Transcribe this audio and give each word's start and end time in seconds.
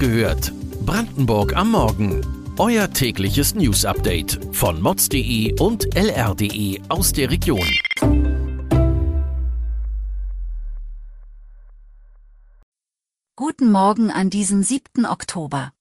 gehört. 0.00 0.52
Brandenburg 0.86 1.54
am 1.54 1.72
Morgen. 1.72 2.26
Euer 2.58 2.90
tägliches 2.90 3.54
News-Update 3.54 4.40
von 4.50 4.80
mods.de 4.80 5.60
und 5.60 5.94
lr.de 5.94 6.80
aus 6.88 7.12
der 7.12 7.30
Region. 7.30 7.68
Guten 13.36 13.70
Morgen 13.70 14.10
an 14.10 14.30
diesem 14.30 14.62
7. 14.62 15.04
Oktober. 15.04 15.72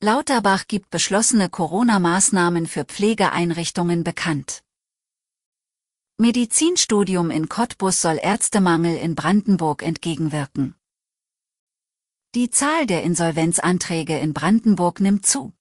Lauterbach 0.00 0.66
gibt 0.68 0.90
beschlossene 0.90 1.48
Corona-Maßnahmen 1.48 2.66
für 2.66 2.84
Pflegeeinrichtungen 2.84 4.04
bekannt. 4.04 4.62
Medizinstudium 6.18 7.30
in 7.30 7.48
Cottbus 7.48 8.00
soll 8.00 8.18
Ärztemangel 8.22 8.96
in 8.96 9.16
Brandenburg 9.16 9.82
entgegenwirken. 9.82 10.76
Die 12.34 12.48
Zahl 12.48 12.86
der 12.86 13.02
Insolvenzanträge 13.02 14.18
in 14.18 14.32
Brandenburg 14.32 15.00
nimmt 15.00 15.26
zu. 15.26 15.52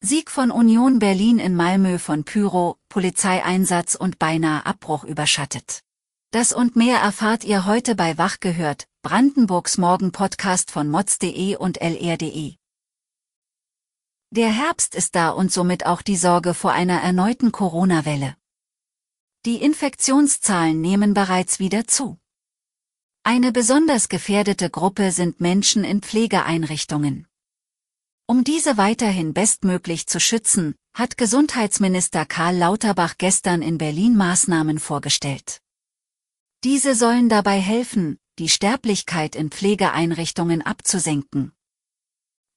Sieg 0.00 0.30
von 0.30 0.50
Union 0.50 1.00
Berlin 1.00 1.38
in 1.38 1.54
Malmö 1.54 1.98
von 1.98 2.24
Pyro, 2.24 2.78
Polizeieinsatz 2.88 3.94
und 3.94 4.18
beinahe 4.18 4.64
Abbruch 4.64 5.04
überschattet. 5.04 5.82
Das 6.30 6.54
und 6.54 6.76
mehr 6.76 7.00
erfahrt 7.00 7.44
ihr 7.44 7.66
heute 7.66 7.94
bei 7.94 8.16
Wach 8.16 8.40
gehört, 8.40 8.88
Brandenburgs 9.02 9.76
Morgen-Podcast 9.76 10.70
von 10.70 10.88
mods.de 10.88 11.56
und 11.56 11.76
lr.de. 11.78 12.54
Der 14.30 14.48
Herbst 14.50 14.94
ist 14.94 15.14
da 15.14 15.28
und 15.28 15.52
somit 15.52 15.84
auch 15.84 16.00
die 16.00 16.16
Sorge 16.16 16.54
vor 16.54 16.72
einer 16.72 17.02
erneuten 17.02 17.52
Corona-Welle. 17.52 18.34
Die 19.44 19.60
Infektionszahlen 19.60 20.80
nehmen 20.80 21.12
bereits 21.12 21.58
wieder 21.58 21.86
zu. 21.86 22.18
Eine 23.22 23.52
besonders 23.52 24.08
gefährdete 24.08 24.70
Gruppe 24.70 25.12
sind 25.12 25.40
Menschen 25.40 25.84
in 25.84 26.00
Pflegeeinrichtungen. 26.00 27.26
Um 28.26 28.44
diese 28.44 28.76
weiterhin 28.76 29.34
bestmöglich 29.34 30.06
zu 30.06 30.20
schützen, 30.20 30.74
hat 30.94 31.16
Gesundheitsminister 31.16 32.26
Karl 32.26 32.56
Lauterbach 32.56 33.14
gestern 33.18 33.62
in 33.62 33.78
Berlin 33.78 34.16
Maßnahmen 34.16 34.78
vorgestellt. 34.78 35.60
Diese 36.64 36.94
sollen 36.94 37.28
dabei 37.28 37.60
helfen, 37.60 38.18
die 38.38 38.48
Sterblichkeit 38.48 39.36
in 39.36 39.50
Pflegeeinrichtungen 39.50 40.60
abzusenken. 40.62 41.52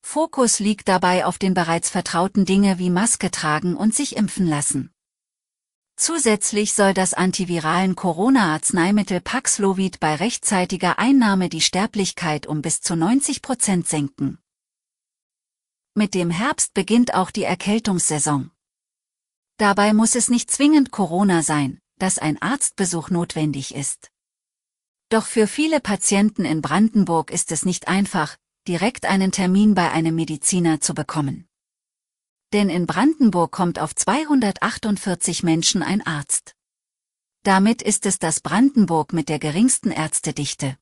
Fokus 0.02 0.60
liegt 0.60 0.88
dabei 0.88 1.26
auf 1.26 1.38
den 1.38 1.54
bereits 1.54 1.90
vertrauten 1.90 2.46
Dinge 2.46 2.80
wie 2.80 2.90
Maske 2.90 3.30
tragen 3.30 3.76
und 3.76 3.94
sich 3.94 4.18
impfen 4.18 4.48
lassen. 4.48 4.92
Zusätzlich 6.02 6.74
soll 6.74 6.96
das 6.96 7.14
antiviralen 7.14 7.96
Corona-Arzneimittel 7.96 9.22
Paxlovid 9.22 10.00
bei 10.00 10.16
rechtzeitiger 10.16 10.98
Einnahme 10.98 11.48
die 11.48 11.62
Sterblichkeit 11.62 12.48
um 12.48 12.64
bis 12.64 12.82
zu 12.82 12.96
90 12.96 13.44
Prozent 13.44 13.88
senken. 13.88 14.40
Mit 15.94 16.16
dem 16.16 16.32
Herbst 16.32 16.74
beginnt 16.74 17.14
auch 17.14 17.30
die 17.30 17.44
Erkältungssaison. 17.44 18.50
Dabei 19.58 19.94
muss 19.94 20.16
es 20.16 20.32
nicht 20.32 20.50
zwingend 20.50 20.90
Corona 20.90 21.44
sein, 21.44 21.80
dass 22.00 22.18
ein 22.18 22.42
Arztbesuch 22.42 23.12
notwendig 23.12 23.76
ist. 23.76 24.10
Doch 25.10 25.28
für 25.28 25.46
viele 25.46 25.80
Patienten 25.80 26.46
in 26.46 26.64
Brandenburg 26.64 27.30
ist 27.30 27.52
es 27.52 27.64
nicht 27.64 27.88
einfach, 27.88 28.38
direkt 28.68 29.06
einen 29.06 29.32
Termin 29.32 29.76
bei 29.76 29.92
einem 29.92 30.16
Mediziner 30.16 30.82
zu 30.82 30.96
bekommen 30.96 31.48
denn 32.54 32.70
in 32.70 32.86
Brandenburg 32.86 33.52
kommt 33.52 33.80
auf 33.80 33.96
248 33.96 35.44
Menschen 35.44 35.84
ein 35.84 36.06
Arzt. 36.06 36.56
Damit 37.44 37.82
ist 37.82 38.06
es 38.06 38.20
das 38.20 38.40
Brandenburg 38.40 39.14
mit 39.14 39.30
der 39.30 39.40
geringsten 39.40 39.92
Ärztedichte. 39.92 40.78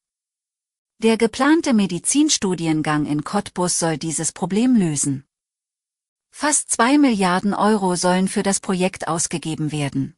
Der 1.01 1.17
geplante 1.17 1.73
Medizinstudiengang 1.73 3.05
in 3.05 3.23
Cottbus 3.23 3.79
soll 3.79 3.97
dieses 3.97 4.33
Problem 4.33 4.75
lösen. 4.75 5.25
Fast 6.29 6.71
zwei 6.71 6.97
Milliarden 6.97 7.53
Euro 7.53 7.95
sollen 7.95 8.27
für 8.27 8.43
das 8.43 8.59
Projekt 8.59 9.07
ausgegeben 9.07 9.71
werden. 9.71 10.17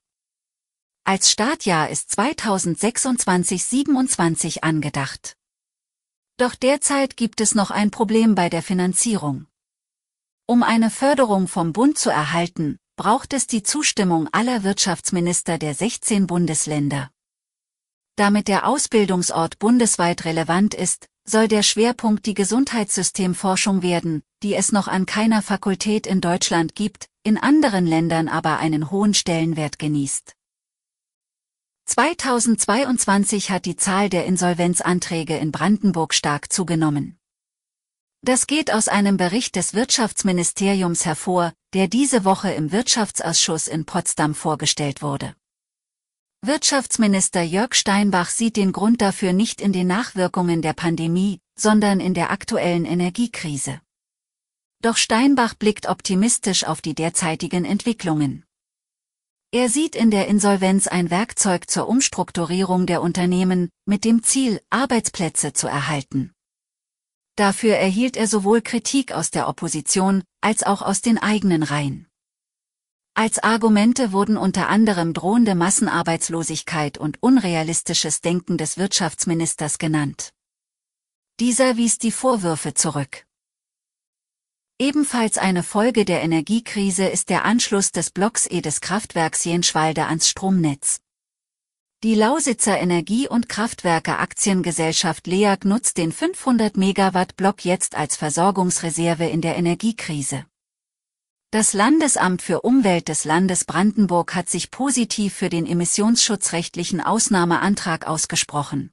Als 1.04 1.30
Startjahr 1.30 1.90
ist 1.90 2.18
2026-27 2.18 4.64
angedacht. 4.64 5.38
Doch 6.38 6.56
derzeit 6.56 7.18
gibt 7.18 7.42
es 7.42 7.54
noch 7.54 7.70
ein 7.70 7.92
Problem 7.92 8.34
bei 8.34 8.50
der 8.50 8.64
Finanzierung. 8.64 9.46
Um 10.48 10.64
eine 10.64 10.90
Förderung 10.90 11.48
vom 11.48 11.74
Bund 11.74 11.98
zu 11.98 12.10
erhalten, 12.10 12.78
braucht 12.96 13.34
es 13.34 13.48
die 13.48 13.64
Zustimmung 13.64 14.28
aller 14.32 14.64
Wirtschaftsminister 14.64 15.58
der 15.58 15.74
16 15.74 16.28
Bundesländer. 16.28 17.10
Damit 18.16 18.48
der 18.48 18.68
Ausbildungsort 18.68 19.60
bundesweit 19.60 20.26
relevant 20.26 20.74
ist, 20.74 21.08
soll 21.24 21.48
der 21.48 21.64
Schwerpunkt 21.64 22.26
die 22.26 22.34
Gesundheitssystemforschung 22.34 23.82
werden, 23.82 24.22
die 24.44 24.56
es 24.56 24.72
noch 24.72 24.88
an 24.88 25.06
keiner 25.06 25.42
Fakultät 25.42 26.06
in 26.08 26.20
Deutschland 26.20 26.76
gibt, 26.76 27.08
in 27.24 27.38
anderen 27.38 27.86
Ländern 27.86 28.28
aber 28.28 28.58
einen 28.58 28.92
hohen 28.92 29.14
Stellenwert 29.14 29.80
genießt. 29.80 30.34
2022 31.86 33.52
hat 33.52 33.66
die 33.66 33.76
Zahl 33.76 34.10
der 34.10 34.26
Insolvenzanträge 34.26 35.38
in 35.38 35.52
Brandenburg 35.52 36.14
stark 36.14 36.52
zugenommen. 36.52 37.18
Das 38.24 38.46
geht 38.46 38.72
aus 38.72 38.88
einem 38.88 39.18
Bericht 39.18 39.56
des 39.56 39.74
Wirtschaftsministeriums 39.74 41.06
hervor, 41.06 41.54
der 41.74 41.88
diese 41.88 42.24
Woche 42.24 42.52
im 42.52 42.72
Wirtschaftsausschuss 42.72 43.68
in 43.68 43.86
Potsdam 43.86 44.36
vorgestellt 44.36 45.02
wurde. 45.02 45.36
Wirtschaftsminister 46.44 47.42
Jörg 47.42 47.74
Steinbach 47.74 48.30
sieht 48.30 48.58
den 48.58 48.74
Grund 48.74 49.02
dafür 49.02 49.34
nicht 49.34 49.60
in 49.60 49.74
den 49.74 49.88
Nachwirkungen 49.88 50.62
der 50.62 50.74
Pandemie, 50.74 51.40
sondern 51.58 52.00
in 52.00 52.14
der 52.14 52.30
aktuellen 52.30 52.86
Energiekrise. 52.86 53.82
Doch 54.84 54.98
Steinbach 54.98 55.56
blickt 55.56 55.88
optimistisch 55.88 56.64
auf 56.64 56.82
die 56.82 56.94
derzeitigen 56.94 57.66
Entwicklungen. 57.66 58.46
Er 59.52 59.68
sieht 59.70 59.96
in 59.96 60.12
der 60.12 60.28
Insolvenz 60.28 60.88
ein 60.88 61.10
Werkzeug 61.10 61.70
zur 61.70 61.88
Umstrukturierung 61.88 62.86
der 62.86 63.02
Unternehmen, 63.02 63.70
mit 63.86 64.06
dem 64.06 64.22
Ziel, 64.22 64.62
Arbeitsplätze 64.70 65.54
zu 65.54 65.68
erhalten. 65.68 66.34
Dafür 67.36 67.76
erhielt 67.76 68.18
er 68.18 68.28
sowohl 68.28 68.62
Kritik 68.62 69.12
aus 69.12 69.32
der 69.32 69.48
Opposition 69.48 70.24
als 70.42 70.64
auch 70.64 70.82
aus 70.82 71.02
den 71.02 71.18
eigenen 71.18 71.64
Reihen. 71.64 72.08
Als 73.14 73.40
Argumente 73.40 74.14
wurden 74.14 74.38
unter 74.38 74.70
anderem 74.70 75.14
drohende 75.14 75.54
Massenarbeitslosigkeit 75.54 76.98
und 76.98 77.22
unrealistisches 77.22 78.22
Denken 78.22 78.58
des 78.58 78.78
Wirtschaftsministers 78.78 79.78
genannt. 79.80 80.34
Dieser 81.40 81.76
wies 81.76 81.98
die 81.98 82.12
Vorwürfe 82.12 82.74
zurück. 82.74 83.26
Ebenfalls 84.80 85.38
eine 85.38 85.62
Folge 85.62 86.06
der 86.06 86.24
Energiekrise 86.24 87.06
ist 87.06 87.30
der 87.30 87.46
Anschluss 87.46 87.92
des 87.92 88.12
Blocks 88.12 88.48
E 88.50 88.62
des 88.62 88.82
Kraftwerks 88.82 89.44
Jenschwalde 89.44 90.06
ans 90.06 90.28
Stromnetz. 90.28 91.02
Die 92.04 92.16
Lausitzer 92.16 92.80
Energie- 92.80 93.28
und 93.28 93.48
Kraftwerke 93.48 94.18
Aktiengesellschaft 94.18 95.28
LEAG 95.28 95.66
nutzt 95.66 95.98
den 95.98 96.12
500 96.12 96.76
Megawatt 96.76 97.36
Block 97.36 97.64
jetzt 97.64 97.94
als 97.94 98.16
Versorgungsreserve 98.16 99.26
in 99.26 99.42
der 99.42 99.56
Energiekrise. 99.56 100.48
Das 101.52 101.74
Landesamt 101.74 102.42
für 102.42 102.62
Umwelt 102.62 103.08
des 103.08 103.24
Landes 103.24 103.66
Brandenburg 103.66 104.34
hat 104.34 104.50
sich 104.50 104.72
positiv 104.72 105.36
für 105.36 105.50
den 105.50 105.68
emissionsschutzrechtlichen 105.68 107.02
Ausnahmeantrag 107.02 108.08
ausgesprochen. 108.08 108.92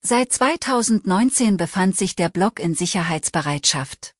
Seit 0.00 0.32
2019 0.32 1.56
befand 1.56 1.96
sich 1.96 2.14
der 2.14 2.28
Block 2.28 2.60
in 2.60 2.76
Sicherheitsbereitschaft. 2.76 4.14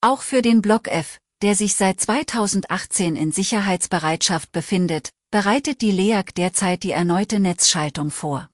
Auch 0.00 0.22
für 0.22 0.42
den 0.42 0.60
Block 0.60 0.88
F, 0.88 1.20
der 1.40 1.54
sich 1.54 1.76
seit 1.76 2.00
2018 2.00 3.14
in 3.14 3.30
Sicherheitsbereitschaft 3.30 4.50
befindet, 4.50 5.10
bereitet 5.30 5.80
die 5.80 5.92
LEAG 5.92 6.34
derzeit 6.34 6.82
die 6.82 6.90
erneute 6.90 7.38
Netzschaltung 7.38 8.10
vor. 8.10 8.50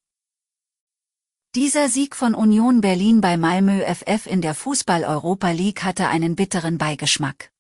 Dieser 1.55 1.89
Sieg 1.89 2.15
von 2.15 2.35
Union 2.35 2.83
Berlin 2.83 3.23
bei 3.23 3.39
Malmö 3.39 3.81
FF 3.81 4.27
in 4.27 4.43
der 4.43 4.55
Fußball-Europa 4.55 5.51
League 5.53 5.85
hatte 5.85 6.09
einen 6.09 6.37
bitteren 6.37 6.77
Beigeschmack. 6.77 7.51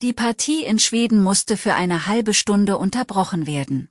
Die 0.00 0.14
Partie 0.14 0.64
in 0.64 0.78
Schweden 0.78 1.22
musste 1.22 1.58
für 1.58 1.74
eine 1.74 2.06
halbe 2.06 2.32
Stunde 2.32 2.78
unterbrochen 2.78 3.46
werden. 3.46 3.90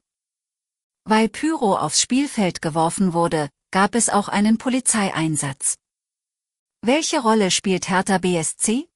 Weil 1.06 1.30
Pyro 1.30 1.78
aufs 1.78 2.02
Spielfeld 2.02 2.62
geworfen 2.62 3.14
wurde, 3.14 3.50
gab 3.70 3.94
es 3.94 4.10
auch 4.10 4.30
einen 4.30 4.58
Polizeieinsatz. 4.58 5.76
Welche 6.82 7.22
Rolle 7.22 7.52
spielt 7.52 7.90
Hertha 7.90 8.18
BSC? 8.18 8.90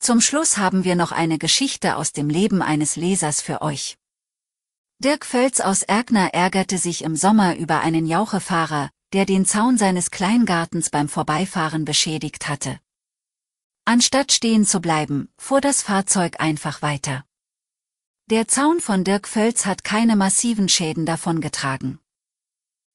Zum 0.00 0.22
Schluss 0.22 0.56
haben 0.56 0.84
wir 0.84 0.96
noch 0.96 1.12
eine 1.12 1.36
Geschichte 1.36 1.96
aus 1.96 2.12
dem 2.12 2.30
Leben 2.30 2.62
eines 2.62 2.96
Lesers 2.96 3.42
für 3.42 3.60
euch. 3.60 3.98
Dirk 4.98 5.26
Völz 5.26 5.60
aus 5.60 5.82
Erkner 5.82 6.32
ärgerte 6.32 6.78
sich 6.78 7.04
im 7.04 7.16
Sommer 7.16 7.56
über 7.56 7.80
einen 7.80 8.06
Jauchefahrer, 8.06 8.88
der 9.12 9.26
den 9.26 9.44
Zaun 9.44 9.76
seines 9.76 10.10
Kleingartens 10.10 10.88
beim 10.88 11.06
Vorbeifahren 11.06 11.84
beschädigt 11.84 12.48
hatte. 12.48 12.80
Anstatt 13.84 14.32
stehen 14.32 14.64
zu 14.64 14.80
bleiben, 14.80 15.28
fuhr 15.36 15.60
das 15.60 15.82
Fahrzeug 15.82 16.40
einfach 16.40 16.80
weiter. 16.80 17.26
Der 18.30 18.48
Zaun 18.48 18.80
von 18.80 19.04
Dirk 19.04 19.28
Völz 19.28 19.66
hat 19.66 19.84
keine 19.84 20.16
massiven 20.16 20.70
Schäden 20.70 21.04
davongetragen. 21.04 21.98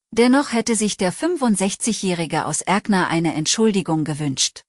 Dennoch 0.10 0.54
hätte 0.54 0.75
sich 0.75 0.98
der 0.98 1.13
65-Jährige 1.13 2.46
aus 2.46 2.62
Erkner 2.62 3.10
eine 3.10 3.36
Entschuldigung 3.36 4.06
gewünscht. 4.06 4.63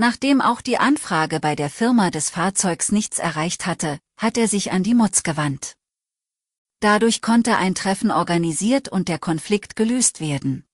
Nachdem 0.00 0.40
auch 0.40 0.62
die 0.62 0.78
Anfrage 0.78 1.40
bei 1.40 1.54
der 1.54 1.68
Firma 1.68 2.10
des 2.10 2.30
Fahrzeugs 2.30 2.90
nichts 2.90 3.18
erreicht 3.18 3.66
hatte, 3.66 3.98
hat 4.16 4.38
er 4.38 4.48
sich 4.48 4.72
an 4.72 4.82
die 4.82 4.94
Mods 4.94 5.22
gewandt. 5.24 5.76
Dadurch 6.80 7.20
konnte 7.20 7.58
ein 7.58 7.74
Treffen 7.74 8.10
organisiert 8.10 8.88
und 8.88 9.08
der 9.08 9.18
Konflikt 9.18 9.76
gelöst 9.76 10.22
werden. 10.22 10.64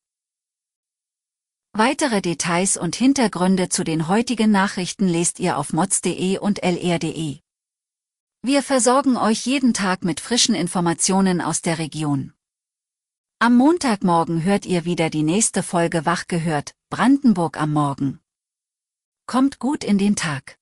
Weitere 1.73 2.23
Details 2.23 2.77
und 2.77 2.95
Hintergründe 2.95 3.69
zu 3.69 3.83
den 3.83 4.07
heutigen 4.07 4.53
Nachrichten 4.53 5.09
lest 5.09 5.41
ihr 5.41 5.59
auf 5.59 5.73
mods.de 5.73 6.39
und 6.39 6.63
lr.de. 6.63 7.41
Wir 8.43 8.63
versorgen 8.63 9.17
euch 9.17 9.45
jeden 9.45 9.75
Tag 9.75 10.05
mit 10.05 10.21
frischen 10.21 10.55
Informationen 10.55 11.41
aus 11.41 11.63
der 11.63 11.81
Region. 11.81 12.33
Am 13.41 13.57
Montagmorgen 13.57 14.45
hört 14.45 14.67
ihr 14.67 14.85
wieder 14.85 15.11
die 15.11 15.25
nächste 15.25 15.65
Folge 15.65 16.07
Wach 16.07 16.29
gehört, 16.29 16.77
Brandenburg 16.91 17.61
am 17.61 17.73
Morgen. 17.73 18.21
Kommt 19.27 19.59
gut 19.59 19.83
in 19.83 19.99
den 19.99 20.15
Tag. 20.15 20.57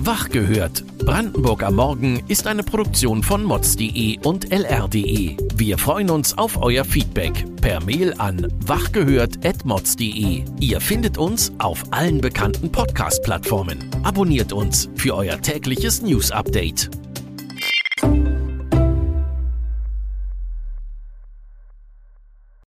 Wach 0.00 0.28
gehört. 0.30 0.84
Brandenburg 0.98 1.62
am 1.62 1.74
Morgen 1.74 2.22
ist 2.28 2.46
eine 2.46 2.62
Produktion 2.62 3.22
von 3.22 3.44
mods.de 3.44 4.18
und 4.24 4.50
lr.de. 4.50 5.36
Wir 5.56 5.78
freuen 5.78 6.10
uns 6.10 6.38
auf 6.38 6.56
euer 6.62 6.84
Feedback 6.84 7.44
per 7.60 7.82
Mail 7.84 8.14
an 8.18 8.46
wachgehört.mods.de. 8.66 10.44
Ihr 10.60 10.80
findet 10.80 11.18
uns 11.18 11.52
auf 11.58 11.84
allen 11.90 12.20
bekannten 12.20 12.72
Podcast-Plattformen. 12.72 13.90
Abonniert 14.04 14.52
uns 14.52 14.88
für 14.94 15.14
euer 15.16 15.42
tägliches 15.42 16.00
News-Update. 16.02 16.88